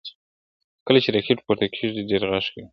[0.87, 2.65] کله چې راکټ پورته کیږي ډېر غږ کوي.